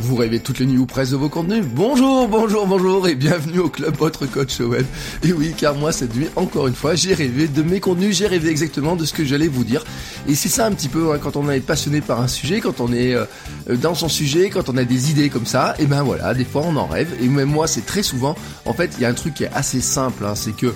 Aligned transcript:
Vous 0.00 0.14
rêvez 0.14 0.38
toutes 0.38 0.60
les 0.60 0.66
nuits 0.66 0.78
ou 0.78 0.86
presque 0.86 1.12
de 1.12 1.16
vos 1.16 1.28
contenus 1.28 1.64
Bonjour, 1.74 2.28
bonjour, 2.28 2.66
bonjour 2.66 3.08
et 3.08 3.16
bienvenue 3.16 3.58
au 3.58 3.68
club 3.68 3.96
Votre 3.96 4.26
Coach 4.26 4.60
Web. 4.60 4.86
Et 5.24 5.32
oui, 5.32 5.54
car 5.56 5.74
moi 5.74 5.90
cette 5.90 6.14
nuit, 6.14 6.28
encore 6.36 6.68
une 6.68 6.74
fois, 6.74 6.94
j'ai 6.94 7.14
rêvé 7.14 7.48
de 7.48 7.62
mes 7.62 7.80
contenus, 7.80 8.16
j'ai 8.16 8.28
rêvé 8.28 8.48
exactement 8.48 8.94
de 8.94 9.04
ce 9.04 9.12
que 9.12 9.24
j'allais 9.24 9.48
vous 9.48 9.64
dire. 9.64 9.84
Et 10.28 10.36
c'est 10.36 10.48
ça 10.48 10.66
un 10.66 10.72
petit 10.72 10.88
peu, 10.88 11.12
hein, 11.12 11.18
quand 11.20 11.36
on 11.36 11.50
est 11.50 11.60
passionné 11.60 12.00
par 12.00 12.20
un 12.20 12.28
sujet, 12.28 12.60
quand 12.60 12.80
on 12.80 12.92
est 12.92 13.12
euh, 13.14 13.26
dans 13.68 13.94
son 13.94 14.08
sujet, 14.08 14.50
quand 14.50 14.68
on 14.68 14.76
a 14.76 14.84
des 14.84 15.10
idées 15.10 15.30
comme 15.30 15.46
ça, 15.46 15.74
et 15.80 15.86
ben 15.86 16.02
voilà, 16.02 16.32
des 16.32 16.44
fois 16.44 16.62
on 16.64 16.76
en 16.76 16.86
rêve. 16.86 17.12
Et 17.20 17.26
même 17.26 17.50
moi, 17.50 17.66
c'est 17.66 17.84
très 17.84 18.04
souvent, 18.04 18.36
en 18.66 18.72
fait, 18.72 18.92
il 18.98 19.02
y 19.02 19.04
a 19.04 19.08
un 19.08 19.14
truc 19.14 19.34
qui 19.34 19.44
est 19.44 19.52
assez 19.52 19.80
simple, 19.80 20.24
hein, 20.24 20.34
c'est 20.36 20.56
que 20.56 20.72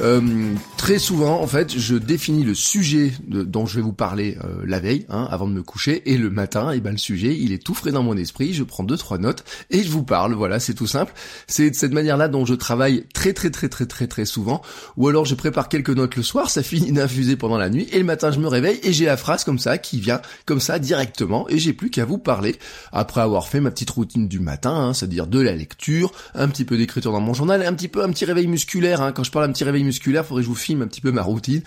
euh, 0.00 0.54
très 0.76 0.98
souvent, 0.98 1.40
en 1.40 1.46
fait, 1.46 1.78
je 1.78 1.94
définis 1.94 2.44
le 2.44 2.54
sujet 2.54 3.12
de, 3.26 3.42
dont 3.42 3.66
je 3.66 3.76
vais 3.76 3.82
vous 3.82 3.92
parler 3.92 4.36
euh, 4.44 4.62
la 4.66 4.80
veille, 4.80 5.06
hein, 5.08 5.28
avant 5.30 5.46
de 5.46 5.52
me 5.52 5.62
coucher, 5.62 6.02
et 6.10 6.16
le 6.16 6.30
matin, 6.30 6.72
et 6.72 6.80
ben 6.80 6.92
le 6.92 6.98
sujet, 6.98 7.36
il 7.38 7.52
est 7.52 7.62
tout 7.62 7.74
frais 7.74 7.92
dans 7.92 8.02
mon 8.02 8.16
esprit. 8.16 8.54
Je 8.54 8.64
prends 8.64 8.84
deux 8.84 8.96
trois 8.96 9.18
notes 9.18 9.44
et 9.70 9.82
je 9.82 9.90
vous 9.90 10.02
parle. 10.02 10.34
Voilà, 10.34 10.58
c'est 10.60 10.74
tout 10.74 10.86
simple. 10.86 11.12
C'est 11.46 11.70
de 11.70 11.74
cette 11.74 11.92
manière-là 11.92 12.28
dont 12.28 12.44
je 12.44 12.54
travaille 12.54 13.04
très 13.12 13.32
très 13.32 13.50
très 13.50 13.68
très 13.68 13.86
très 13.86 14.06
très 14.06 14.24
souvent. 14.24 14.62
Ou 14.96 15.08
alors 15.08 15.24
je 15.24 15.34
prépare 15.34 15.68
quelques 15.68 15.90
notes 15.90 16.16
le 16.16 16.22
soir, 16.22 16.50
ça 16.50 16.62
finit 16.62 16.92
d'infuser 16.92 17.36
pendant 17.36 17.58
la 17.58 17.70
nuit, 17.70 17.86
et 17.92 17.98
le 17.98 18.04
matin 18.04 18.30
je 18.32 18.40
me 18.40 18.48
réveille 18.48 18.80
et 18.82 18.92
j'ai 18.92 19.04
la 19.04 19.16
phrase 19.16 19.44
comme 19.44 19.58
ça 19.58 19.78
qui 19.78 20.00
vient 20.00 20.20
comme 20.46 20.60
ça 20.60 20.78
directement, 20.78 21.48
et 21.48 21.58
j'ai 21.58 21.72
plus 21.72 21.90
qu'à 21.90 22.04
vous 22.04 22.18
parler 22.18 22.56
après 22.92 23.20
avoir 23.20 23.48
fait 23.48 23.60
ma 23.60 23.70
petite 23.70 23.90
routine 23.90 24.28
du 24.28 24.40
matin, 24.40 24.74
hein, 24.74 24.94
c'est-à-dire 24.94 25.26
de 25.26 25.40
la 25.40 25.54
lecture, 25.54 26.12
un 26.34 26.48
petit 26.48 26.64
peu 26.64 26.76
d'écriture 26.76 27.12
dans 27.12 27.20
mon 27.20 27.34
journal, 27.34 27.62
un 27.62 27.74
petit 27.74 27.88
peu 27.88 28.02
un 28.02 28.10
petit 28.10 28.24
réveil 28.24 28.46
musculaire. 28.46 29.00
Hein. 29.00 29.12
Quand 29.12 29.24
je 29.24 29.30
parle 29.30 29.44
un 29.44 29.52
petit 29.52 29.64
réveil 29.64 29.81
musculaire, 29.84 30.24
faudrait 30.24 30.42
que 30.42 30.46
je 30.46 30.50
vous 30.50 30.56
filme 30.56 30.82
un 30.82 30.86
petit 30.86 31.00
peu 31.00 31.12
ma 31.12 31.22
routine. 31.22 31.62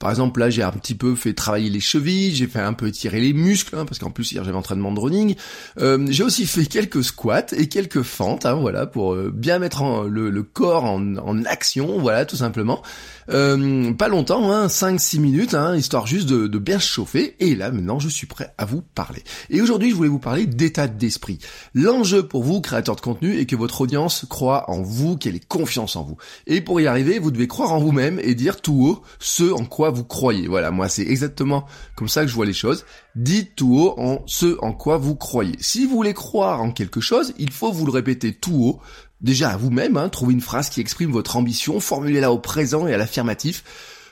Par 0.00 0.08
exemple, 0.08 0.40
là, 0.40 0.48
j'ai 0.48 0.62
un 0.62 0.72
petit 0.72 0.94
peu 0.94 1.14
fait 1.14 1.34
travailler 1.34 1.68
les 1.68 1.80
chevilles, 1.80 2.34
j'ai 2.34 2.46
fait 2.46 2.60
un 2.60 2.72
peu 2.72 2.90
tirer 2.90 3.20
les 3.20 3.34
muscles, 3.34 3.76
hein, 3.76 3.84
parce 3.84 3.98
qu'en 3.98 4.10
plus 4.10 4.32
hier 4.32 4.42
j'avais 4.44 4.56
entraînement 4.56 4.92
de 4.92 4.98
running. 4.98 5.34
Euh, 5.78 6.06
j'ai 6.08 6.22
aussi 6.22 6.46
fait 6.46 6.64
quelques 6.64 7.04
squats 7.04 7.52
et 7.52 7.68
quelques 7.68 8.00
fentes, 8.00 8.46
hein, 8.46 8.54
voilà, 8.54 8.86
pour 8.86 9.12
euh, 9.12 9.30
bien 9.30 9.58
mettre 9.58 10.08
le, 10.08 10.42
corps 10.42 10.84
en, 10.84 11.44
action, 11.44 11.98
voilà, 11.98 12.24
tout 12.24 12.36
simplement. 12.36 12.80
Euh, 13.28 13.92
pas 13.92 14.08
longtemps, 14.08 14.50
hein, 14.50 14.68
5-6 14.68 15.20
minutes, 15.20 15.52
hein, 15.52 15.76
histoire 15.76 16.06
juste 16.06 16.28
de, 16.28 16.46
de, 16.46 16.58
bien 16.58 16.80
se 16.80 16.88
chauffer. 16.88 17.36
Et 17.38 17.54
là, 17.54 17.70
maintenant, 17.70 17.98
je 17.98 18.08
suis 18.08 18.26
prêt 18.26 18.54
à 18.56 18.64
vous 18.64 18.80
parler. 18.80 19.22
Et 19.50 19.60
aujourd'hui, 19.60 19.90
je 19.90 19.94
voulais 19.94 20.08
vous 20.08 20.18
parler 20.18 20.46
d'état 20.46 20.88
d'esprit. 20.88 21.38
L'enjeu 21.74 22.26
pour 22.26 22.42
vous, 22.42 22.62
créateur 22.62 22.96
de 22.96 23.02
contenu, 23.02 23.38
est 23.38 23.44
que 23.44 23.54
votre 23.54 23.82
audience 23.82 24.24
croit 24.30 24.70
en 24.70 24.80
vous, 24.80 25.18
qu'elle 25.18 25.36
ait 25.36 25.40
confiance 25.40 25.94
en 25.96 26.04
vous. 26.04 26.16
Et 26.46 26.62
pour 26.62 26.80
y 26.80 26.86
arriver, 26.86 27.18
vous 27.18 27.30
devez 27.30 27.48
croire 27.48 27.59
en 27.66 27.78
vous-même 27.78 28.20
et 28.22 28.34
dire 28.34 28.60
tout 28.60 28.86
haut 28.86 29.02
ce 29.18 29.52
en 29.52 29.64
quoi 29.64 29.90
vous 29.90 30.04
croyez. 30.04 30.48
Voilà, 30.48 30.70
moi, 30.70 30.88
c'est 30.88 31.06
exactement 31.06 31.66
comme 31.96 32.08
ça 32.08 32.22
que 32.22 32.28
je 32.28 32.34
vois 32.34 32.46
les 32.46 32.52
choses. 32.52 32.84
Dites 33.14 33.54
tout 33.56 33.76
haut 33.78 33.94
en 33.98 34.22
ce 34.26 34.56
en 34.60 34.72
quoi 34.72 34.96
vous 34.96 35.16
croyez. 35.16 35.56
Si 35.60 35.86
vous 35.86 35.96
voulez 35.96 36.14
croire 36.14 36.62
en 36.62 36.72
quelque 36.72 37.00
chose, 37.00 37.34
il 37.38 37.50
faut 37.50 37.72
vous 37.72 37.86
le 37.86 37.92
répéter 37.92 38.32
tout 38.32 38.64
haut 38.64 38.80
Déjà 39.20 39.50
à 39.50 39.56
vous-même, 39.58 39.98
hein, 39.98 40.08
trouvez 40.08 40.32
une 40.32 40.40
phrase 40.40 40.70
qui 40.70 40.80
exprime 40.80 41.10
votre 41.10 41.36
ambition, 41.36 41.78
formulez-la 41.78 42.32
au 42.32 42.38
présent 42.38 42.86
et 42.86 42.94
à 42.94 42.96
l'affirmatif. 42.96 43.64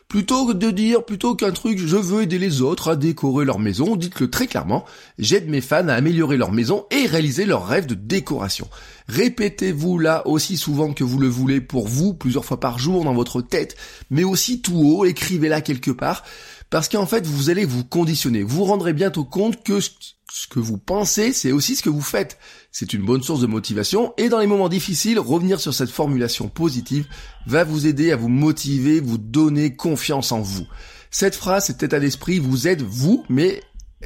Plutôt 0.08 0.46
que 0.46 0.52
de 0.54 0.70
dire, 0.70 1.04
plutôt 1.04 1.34
qu'un 1.34 1.52
truc, 1.52 1.78
je 1.78 1.98
veux 1.98 2.22
aider 2.22 2.38
les 2.38 2.62
autres 2.62 2.92
à 2.92 2.96
décorer 2.96 3.44
leur 3.44 3.58
maison, 3.58 3.94
dites-le 3.94 4.30
très 4.30 4.46
clairement, 4.46 4.86
j'aide 5.19 5.50
mes 5.50 5.60
fans 5.60 5.86
à 5.88 5.92
améliorer 5.92 6.38
leur 6.38 6.50
maison 6.50 6.86
et 6.91 7.04
réaliser 7.04 7.44
leurs 7.44 7.66
rêves 7.66 7.84
de 7.84 7.92
décoration. 7.94 8.69
Répétez-vous 9.08 9.98
là 9.98 10.26
aussi 10.26 10.56
souvent 10.56 10.94
que 10.94 11.04
vous 11.04 11.19
le 11.19 11.28
voulez 11.28 11.60
pour 11.60 11.88
vous, 11.88 12.14
plusieurs 12.14 12.46
fois 12.46 12.58
par 12.58 12.78
jour 12.78 13.04
dans 13.04 13.12
votre 13.12 13.42
tête, 13.42 13.76
mais 14.08 14.24
aussi 14.24 14.62
tout 14.62 14.78
haut, 14.78 15.04
écrivez-la 15.04 15.60
quelque 15.60 15.91
part, 15.91 16.25
parce 16.70 16.88
qu'en 16.88 17.06
fait 17.06 17.26
vous 17.26 17.50
allez 17.50 17.64
vous 17.64 17.84
conditionner. 17.84 18.42
Vous 18.42 18.58
vous 18.58 18.64
rendrez 18.64 18.92
bientôt 18.92 19.24
compte 19.24 19.62
que 19.62 19.80
ce 19.80 20.46
que 20.48 20.58
vous 20.60 20.78
pensez, 20.78 21.32
c'est 21.32 21.52
aussi 21.52 21.76
ce 21.76 21.82
que 21.82 21.88
vous 21.88 22.02
faites. 22.02 22.38
C'est 22.70 22.92
une 22.92 23.04
bonne 23.04 23.22
source 23.22 23.40
de 23.40 23.46
motivation 23.46 24.12
et 24.16 24.28
dans 24.28 24.38
les 24.38 24.46
moments 24.46 24.68
difficiles, 24.68 25.18
revenir 25.18 25.60
sur 25.60 25.74
cette 25.74 25.90
formulation 25.90 26.48
positive 26.48 27.06
va 27.46 27.64
vous 27.64 27.86
aider 27.86 28.12
à 28.12 28.16
vous 28.16 28.28
motiver, 28.28 29.00
vous 29.00 29.18
donner 29.18 29.74
confiance 29.74 30.32
en 30.32 30.40
vous. 30.40 30.66
Cette 31.10 31.34
phrase, 31.34 31.66
cet 31.66 31.82
état 31.82 32.00
d'esprit 32.00 32.38
vous 32.38 32.68
aide 32.68 32.82
vous, 32.82 33.24
mais 33.28 33.62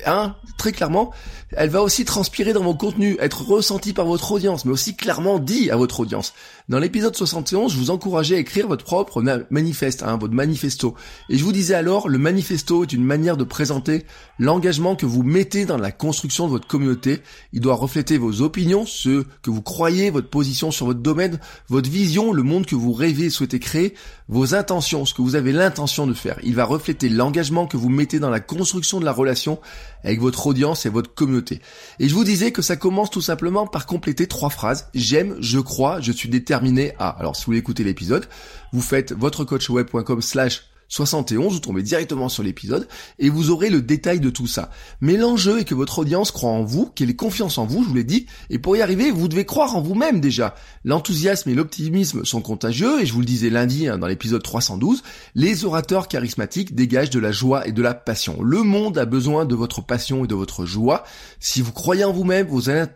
Hein, 0.06 0.36
très 0.56 0.72
clairement, 0.72 1.12
elle 1.50 1.68
va 1.68 1.82
aussi 1.82 2.06
transpirer 2.06 2.54
dans 2.54 2.62
vos 2.62 2.74
contenus, 2.74 3.18
être 3.20 3.42
ressentie 3.42 3.92
par 3.92 4.06
votre 4.06 4.32
audience, 4.32 4.64
mais 4.64 4.72
aussi 4.72 4.96
clairement 4.96 5.38
dit 5.38 5.70
à 5.70 5.76
votre 5.76 6.00
audience. 6.00 6.32
Dans 6.70 6.78
l'épisode 6.78 7.14
71, 7.14 7.72
je 7.72 7.76
vous 7.76 7.90
encourageais 7.90 8.36
à 8.36 8.38
écrire 8.38 8.68
votre 8.68 8.84
propre 8.84 9.22
manifeste, 9.50 10.02
hein, 10.02 10.16
votre 10.16 10.32
manifesto. 10.32 10.94
Et 11.28 11.36
je 11.36 11.44
vous 11.44 11.52
disais 11.52 11.74
alors, 11.74 12.08
le 12.08 12.16
manifesto 12.16 12.84
est 12.84 12.92
une 12.94 13.04
manière 13.04 13.36
de 13.36 13.44
présenter 13.44 14.06
l'engagement 14.38 14.96
que 14.96 15.04
vous 15.04 15.22
mettez 15.22 15.66
dans 15.66 15.76
la 15.76 15.92
construction 15.92 16.46
de 16.46 16.52
votre 16.52 16.66
communauté. 16.66 17.20
Il 17.52 17.60
doit 17.60 17.74
refléter 17.74 18.16
vos 18.16 18.40
opinions, 18.40 18.86
ce 18.86 19.24
que 19.42 19.50
vous 19.50 19.60
croyez, 19.62 20.08
votre 20.08 20.30
position 20.30 20.70
sur 20.70 20.86
votre 20.86 21.00
domaine, 21.00 21.38
votre 21.68 21.90
vision, 21.90 22.32
le 22.32 22.42
monde 22.42 22.64
que 22.64 22.76
vous 22.76 22.94
rêvez 22.94 23.26
et 23.26 23.30
souhaitez 23.30 23.58
créer, 23.58 23.94
vos 24.28 24.54
intentions, 24.54 25.04
ce 25.04 25.12
que 25.12 25.20
vous 25.20 25.34
avez 25.34 25.52
l'intention 25.52 26.06
de 26.06 26.14
faire. 26.14 26.38
Il 26.42 26.54
va 26.54 26.64
refléter 26.64 27.10
l'engagement 27.10 27.66
que 27.66 27.76
vous 27.76 27.90
mettez 27.90 28.20
dans 28.20 28.30
la 28.30 28.40
construction 28.40 29.00
de 29.00 29.04
la 29.04 29.12
relation 29.12 29.60
avec 30.04 30.20
votre 30.20 30.46
audience 30.46 30.86
et 30.86 30.88
votre 30.88 31.14
communauté. 31.14 31.60
Et 31.98 32.08
je 32.08 32.14
vous 32.14 32.24
disais 32.24 32.52
que 32.52 32.62
ça 32.62 32.76
commence 32.76 33.10
tout 33.10 33.20
simplement 33.20 33.66
par 33.66 33.86
compléter 33.86 34.26
trois 34.26 34.50
phrases. 34.50 34.88
J'aime, 34.94 35.36
je 35.40 35.58
crois, 35.58 36.00
je 36.00 36.12
suis 36.12 36.28
déterminé 36.28 36.94
à. 36.98 37.08
Alors 37.08 37.36
si 37.36 37.42
vous 37.42 37.46
voulez 37.46 37.58
écouter 37.58 37.84
l'épisode, 37.84 38.26
vous 38.72 38.82
faites 38.82 39.12
votrecoachweb.com 39.12 40.22
slash 40.22 40.71
71, 40.92 41.54
vous 41.54 41.58
tombez 41.58 41.82
directement 41.82 42.28
sur 42.28 42.42
l'épisode 42.42 42.86
et 43.18 43.30
vous 43.30 43.48
aurez 43.48 43.70
le 43.70 43.80
détail 43.80 44.20
de 44.20 44.28
tout 44.28 44.46
ça. 44.46 44.70
Mais 45.00 45.16
l'enjeu 45.16 45.60
est 45.60 45.64
que 45.64 45.74
votre 45.74 46.00
audience 46.00 46.30
croit 46.30 46.50
en 46.50 46.64
vous, 46.64 46.84
qu'elle 46.84 47.08
ait 47.08 47.16
confiance 47.16 47.56
en 47.56 47.64
vous, 47.64 47.82
je 47.82 47.88
vous 47.88 47.94
l'ai 47.94 48.04
dit, 48.04 48.26
et 48.50 48.58
pour 48.58 48.76
y 48.76 48.82
arriver, 48.82 49.10
vous 49.10 49.26
devez 49.26 49.46
croire 49.46 49.74
en 49.74 49.80
vous-même 49.80 50.20
déjà. 50.20 50.54
L'enthousiasme 50.84 51.48
et 51.48 51.54
l'optimisme 51.54 52.26
sont 52.26 52.42
contagieux, 52.42 53.00
et 53.00 53.06
je 53.06 53.14
vous 53.14 53.20
le 53.20 53.26
disais 53.26 53.48
lundi 53.48 53.88
hein, 53.88 53.96
dans 53.96 54.06
l'épisode 54.06 54.42
312, 54.42 55.02
les 55.34 55.64
orateurs 55.64 56.08
charismatiques 56.08 56.74
dégagent 56.74 57.08
de 57.08 57.20
la 57.20 57.32
joie 57.32 57.66
et 57.66 57.72
de 57.72 57.80
la 57.80 57.94
passion. 57.94 58.42
Le 58.42 58.62
monde 58.62 58.98
a 58.98 59.06
besoin 59.06 59.46
de 59.46 59.54
votre 59.54 59.80
passion 59.80 60.26
et 60.26 60.28
de 60.28 60.34
votre 60.34 60.66
joie. 60.66 61.04
Si 61.40 61.62
vous 61.62 61.72
croyez 61.72 62.04
en 62.04 62.12
vous-même, 62.12 62.48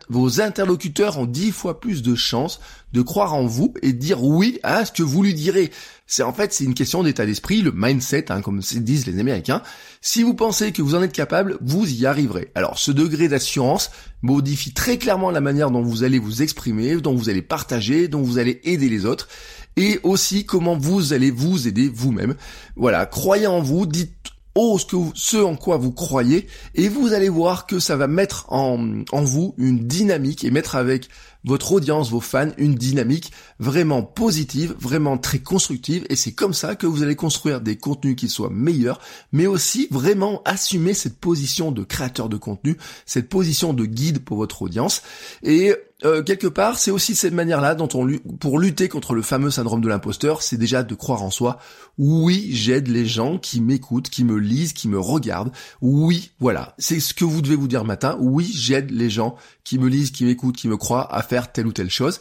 vos, 0.08 0.40
interlocuteurs 0.42 1.18
ont 1.18 1.24
dix 1.24 1.50
fois 1.50 1.80
plus 1.80 2.02
de 2.02 2.14
chances 2.14 2.60
de 2.92 3.02
croire 3.02 3.34
en 3.34 3.46
vous 3.46 3.74
et 3.82 3.92
de 3.92 3.98
dire 3.98 4.22
oui 4.22 4.58
à 4.62 4.84
ce 4.84 4.92
que 4.92 5.02
vous 5.02 5.22
lui 5.22 5.34
direz. 5.34 5.70
C'est 6.06 6.22
en 6.22 6.32
fait 6.32 6.52
c'est 6.52 6.64
une 6.64 6.74
question 6.74 7.02
d'état 7.02 7.26
d'esprit, 7.26 7.62
mindset, 7.86 8.30
hein, 8.30 8.40
comme 8.40 8.60
disent 8.60 9.06
les 9.06 9.18
Américains. 9.18 9.62
Si 10.00 10.22
vous 10.22 10.34
pensez 10.34 10.72
que 10.72 10.82
vous 10.82 10.94
en 10.94 11.02
êtes 11.02 11.12
capable, 11.12 11.58
vous 11.60 11.90
y 11.90 12.06
arriverez. 12.06 12.50
Alors 12.54 12.78
ce 12.78 12.90
degré 12.90 13.28
d'assurance 13.28 13.90
modifie 14.22 14.72
très 14.72 14.98
clairement 14.98 15.30
la 15.30 15.40
manière 15.40 15.70
dont 15.70 15.82
vous 15.82 16.04
allez 16.04 16.18
vous 16.18 16.42
exprimer, 16.42 16.96
dont 16.96 17.14
vous 17.14 17.28
allez 17.28 17.42
partager, 17.42 18.08
dont 18.08 18.22
vous 18.22 18.38
allez 18.38 18.60
aider 18.64 18.88
les 18.88 19.06
autres, 19.06 19.28
et 19.76 20.00
aussi 20.02 20.44
comment 20.44 20.76
vous 20.76 21.12
allez 21.12 21.30
vous 21.30 21.68
aider 21.68 21.90
vous-même. 21.92 22.34
Voilà, 22.76 23.06
croyez 23.06 23.46
en 23.46 23.60
vous, 23.60 23.86
dites 23.86 24.12
oh, 24.54 24.78
ce, 24.78 24.86
que 24.86 24.96
ce 25.14 25.36
en 25.36 25.54
quoi 25.54 25.76
vous 25.76 25.92
croyez, 25.92 26.46
et 26.74 26.88
vous 26.88 27.12
allez 27.12 27.28
voir 27.28 27.66
que 27.66 27.78
ça 27.78 27.96
va 27.96 28.06
mettre 28.06 28.52
en, 28.52 29.02
en 29.12 29.22
vous 29.22 29.54
une 29.58 29.86
dynamique 29.86 30.44
et 30.44 30.50
mettre 30.50 30.76
avec 30.76 31.08
votre 31.46 31.72
audience, 31.72 32.10
vos 32.10 32.20
fans, 32.20 32.50
une 32.58 32.74
dynamique 32.74 33.32
vraiment 33.58 34.02
positive, 34.02 34.74
vraiment 34.78 35.16
très 35.16 35.38
constructive, 35.38 36.04
et 36.10 36.16
c'est 36.16 36.32
comme 36.32 36.52
ça 36.52 36.74
que 36.74 36.86
vous 36.86 37.02
allez 37.02 37.16
construire 37.16 37.60
des 37.62 37.76
contenus 37.76 38.16
qui 38.16 38.28
soient 38.28 38.50
meilleurs, 38.50 39.00
mais 39.32 39.46
aussi 39.46 39.88
vraiment 39.90 40.42
assumer 40.44 40.92
cette 40.92 41.18
position 41.18 41.72
de 41.72 41.84
créateur 41.84 42.28
de 42.28 42.36
contenu, 42.36 42.76
cette 43.06 43.28
position 43.28 43.72
de 43.72 43.86
guide 43.86 44.18
pour 44.18 44.36
votre 44.36 44.60
audience, 44.62 45.02
et 45.42 45.74
euh, 46.04 46.22
quelque 46.22 46.46
part, 46.46 46.78
c'est 46.78 46.90
aussi 46.90 47.14
cette 47.14 47.32
manière-là 47.32 47.74
dont 47.74 47.88
on 47.94 48.06
pour 48.38 48.58
lutter 48.58 48.88
contre 48.88 49.14
le 49.14 49.22
fameux 49.22 49.50
syndrome 49.50 49.80
de 49.80 49.88
l'imposteur, 49.88 50.42
c'est 50.42 50.58
déjà 50.58 50.82
de 50.82 50.94
croire 50.94 51.22
en 51.22 51.30
soi. 51.30 51.58
Oui, 51.96 52.48
j'aide 52.50 52.88
les 52.88 53.06
gens 53.06 53.38
qui 53.38 53.62
m'écoutent, 53.62 54.10
qui 54.10 54.22
me 54.22 54.36
lisent, 54.36 54.74
qui 54.74 54.88
me 54.88 55.00
regardent. 55.00 55.52
Oui, 55.80 56.32
voilà, 56.38 56.74
c'est 56.76 57.00
ce 57.00 57.14
que 57.14 57.24
vous 57.24 57.40
devez 57.40 57.56
vous 57.56 57.68
dire 57.68 57.84
matin. 57.84 58.18
Oui, 58.20 58.50
j'aide 58.52 58.90
les 58.90 59.08
gens 59.08 59.36
qui 59.64 59.78
me 59.78 59.88
lisent, 59.88 60.10
qui 60.10 60.26
m'écoutent, 60.26 60.56
qui 60.56 60.68
me 60.68 60.76
croient 60.76 61.12
à 61.14 61.22
faire 61.22 61.35
telle 61.52 61.66
ou 61.66 61.72
telle 61.72 61.90
chose. 61.90 62.20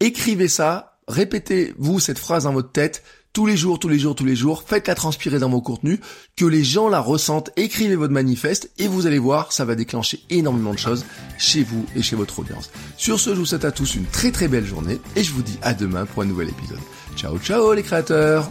Écrivez 0.00 0.48
ça, 0.48 0.98
répétez-vous 1.08 2.00
cette 2.00 2.18
phrase 2.18 2.44
dans 2.44 2.52
votre 2.52 2.72
tête 2.72 3.02
tous 3.36 3.44
les 3.44 3.58
jours, 3.58 3.78
tous 3.78 3.90
les 3.90 3.98
jours, 3.98 4.14
tous 4.14 4.24
les 4.24 4.34
jours, 4.34 4.64
faites-la 4.66 4.94
transpirer 4.94 5.38
dans 5.38 5.50
vos 5.50 5.60
contenus, 5.60 5.98
que 6.38 6.46
les 6.46 6.64
gens 6.64 6.88
la 6.88 7.00
ressentent, 7.00 7.50
écrivez 7.56 7.94
votre 7.94 8.14
manifeste 8.14 8.70
et 8.78 8.88
vous 8.88 9.06
allez 9.06 9.18
voir, 9.18 9.52
ça 9.52 9.66
va 9.66 9.74
déclencher 9.74 10.20
énormément 10.30 10.72
de 10.72 10.78
choses 10.78 11.04
chez 11.36 11.62
vous 11.62 11.84
et 11.94 12.00
chez 12.00 12.16
votre 12.16 12.38
audience. 12.38 12.70
Sur 12.96 13.20
ce, 13.20 13.34
je 13.34 13.40
vous 13.40 13.44
souhaite 13.44 13.66
à 13.66 13.72
tous 13.72 13.94
une 13.94 14.06
très 14.06 14.30
très 14.30 14.48
belle 14.48 14.64
journée 14.64 14.98
et 15.16 15.22
je 15.22 15.32
vous 15.32 15.42
dis 15.42 15.58
à 15.60 15.74
demain 15.74 16.06
pour 16.06 16.22
un 16.22 16.26
nouvel 16.26 16.48
épisode. 16.48 16.80
Ciao 17.14 17.38
ciao 17.38 17.74
les 17.74 17.82
créateurs 17.82 18.50